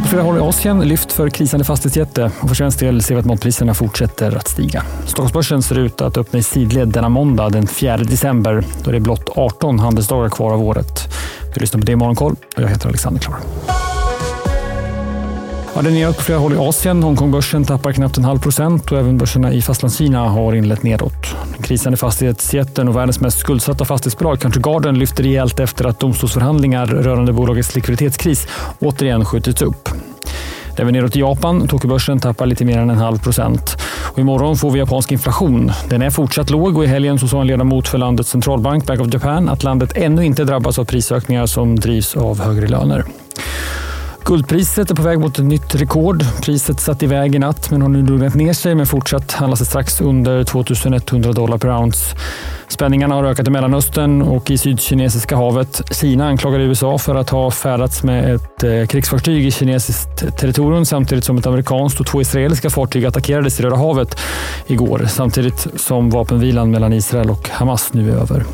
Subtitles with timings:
[0.00, 3.20] på flera håll i Asien lyft för krisande fastighetsjätte och för svensk del ser vi
[3.20, 4.82] att matpriserna fortsätter att stiga.
[5.06, 9.00] Stockholmsbörsen ser ut att öppna i sidled denna måndag den 4 december då det är
[9.00, 11.14] blott 18 handelsdagar kvar av året.
[11.54, 13.36] Du lyssnar på det i Morgonkoll och jag heter Alexander Klar.
[15.74, 17.02] Ja, det är neråt på flera håll i Asien.
[17.02, 21.36] Hongkongbörsen tappar knappt en halv procent och även börserna i Fastlandskina har inlett nedåt.
[21.54, 26.86] Den krisande fastighetsjätten och världens mest skuldsatta fastighetsbolag Country Garden lyfter rejält efter att domstolsförhandlingar
[26.86, 28.46] rörande bolagets likviditetskris
[28.78, 29.89] återigen skjutits upp.
[30.80, 31.68] Det är nedåt i Japan.
[31.68, 33.76] Tokyobörsen tappar lite mer än en halv procent.
[34.12, 35.72] Och imorgon får vi japansk inflation.
[35.88, 39.00] Den är fortsatt låg och i helgen så sa en ledamot för landets centralbank, Bank
[39.00, 43.04] of Japan, att landet ännu inte drabbas av prisökningar som drivs av högre löner.
[44.24, 46.24] Guldpriset är på väg mot ett nytt rekord.
[46.42, 49.64] Priset satt iväg i natt men har nu lugnat ner sig men fortsatt handlas det
[49.64, 52.16] strax under 2100 dollar per ounce.
[52.68, 55.82] Spänningarna har ökat i Mellanöstern och i Sydkinesiska havet.
[56.00, 61.24] Kina anklagar USA för att ha färdats med ett eh, krigsfartyg i kinesiskt territorium samtidigt
[61.24, 64.20] som ett amerikanskt och två israeliska fartyg attackerades i Röda havet
[64.66, 68.44] igår samtidigt som vapenvilan mellan Israel och Hamas nu är över.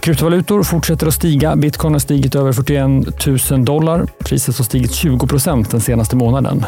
[0.00, 1.56] Kryptovalutor fortsätter att stiga.
[1.56, 4.06] Bitcoin har stigit över 41 000 dollar.
[4.18, 6.64] Priset har stigit 20 procent den senaste månaden.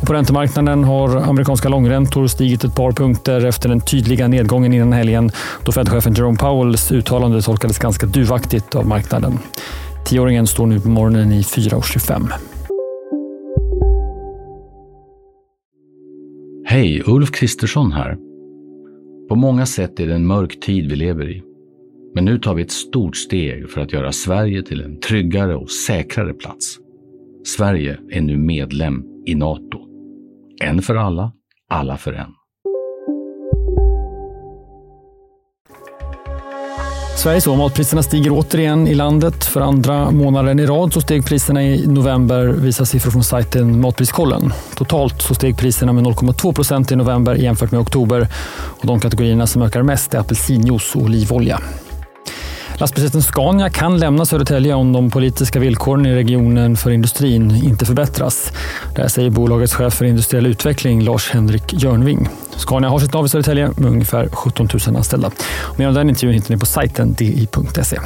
[0.00, 4.92] Och på räntemarknaden har amerikanska långräntor stigit ett par punkter efter den tydliga nedgången innan
[4.92, 5.30] helgen
[5.64, 9.38] då Fed-chefen Jerome Powells uttalande tolkades ganska duvaktigt av marknaden.
[10.06, 12.32] Tioåringen står nu på morgonen i 4,25.
[16.66, 18.16] Hej, Ulf Kristersson här.
[19.28, 21.47] På många sätt är det en mörk tid vi lever i.
[22.18, 25.70] Men nu tar vi ett stort steg för att göra Sverige till en tryggare och
[25.70, 26.78] säkrare plats.
[27.56, 29.78] Sverige är nu medlem i Nato.
[30.62, 31.32] En för alla,
[31.70, 32.26] alla för en.
[37.16, 39.44] Sveriges och matpriserna stiger återigen i landet.
[39.44, 44.52] För andra månaden i rad så steg priserna i november, visar siffror från sajten Matpriskollen.
[44.74, 48.28] Totalt så steg priserna med 0,2 procent i november jämfört med oktober.
[48.80, 51.60] Och de kategorierna som ökar mest är apelsinjuice och olivolja.
[52.80, 58.52] Lastbilsjätten Scania kan lämna Södertälje om de politiska villkoren i regionen för industrin inte förbättras.
[58.94, 62.28] Det här säger bolagets chef för industriell utveckling Lars-Henrik Jörnving.
[62.56, 65.30] Scania har sitt nav i Södertälje med ungefär 17 000 anställda.
[65.76, 67.98] Mer om den intervjun hittar ni på sajten di.se.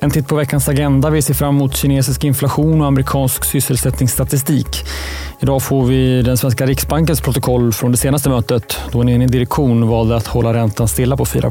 [0.00, 1.10] En titt på veckans agenda.
[1.10, 4.84] Vi ser fram emot kinesisk inflation och amerikansk sysselsättningsstatistik.
[5.40, 9.88] Idag får vi den svenska Riksbankens protokoll från det senaste mötet då en enig direktion
[9.88, 11.50] valde att hålla räntan stilla på 4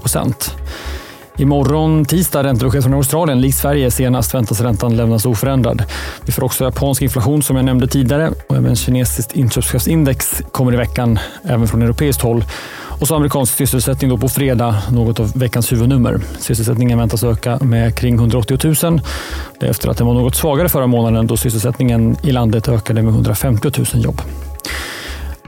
[1.38, 3.42] Imorgon tisdag räntebesked från Australien.
[3.42, 5.84] Likt Sverige senast väntas räntan lämnas oförändrad.
[6.26, 10.78] Vi får också japansk inflation som jag nämnde tidigare och även kinesiskt inköpschefsindex kommer i
[10.78, 12.46] veckan även från europeiskt håll.
[13.00, 16.20] Och så amerikansk sysselsättning då på fredag, något av veckans huvudnummer.
[16.40, 19.02] Sysselsättningen väntas öka med kring 180 000.
[19.60, 23.14] Det efter att den var något svagare förra månaden då sysselsättningen i landet ökade med
[23.14, 24.22] 150 000 jobb.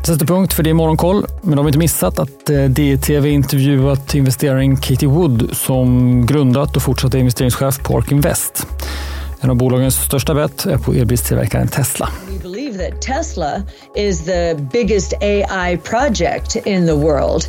[0.05, 4.15] Sätter punkt för det i Morgonkoll, men de har inte missat att eh, DTV intervjuat
[4.15, 8.67] investeraren Katie Wood som grundat och fortsatt är investeringschef på Ark Invest.
[9.41, 12.09] En av bolagens största bett är på elbilstillverkaren Tesla.
[12.77, 13.61] That Tesla
[13.95, 17.45] is the biggest AI project in the world.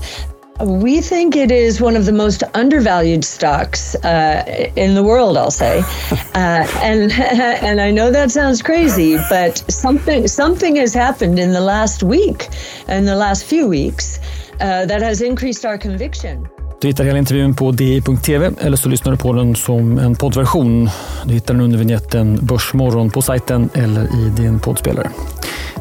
[0.61, 5.37] We think it is one of the most undervalued stocks uh, in the world.
[5.37, 5.79] I'll say,
[6.11, 7.13] uh, and
[7.63, 12.49] and I know that sounds crazy, but something something has happened in the last week,
[12.89, 14.19] and the last few weeks,
[14.61, 16.49] uh, that has increased our conviction.
[16.81, 20.91] Du hittar hela intervjun på di.tv eller så lyssnar du på den som en poddversion.
[21.25, 25.11] Du hittar den under vignetten Börsmorgon på sajten eller i din poddspelare.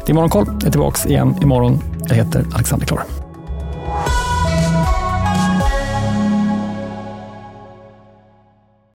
[0.06, 0.46] Det är Morgonkoll.
[0.46, 1.82] Jag är tillbaka igen imorgon.
[2.08, 3.25] Jag heter Alexander Klar.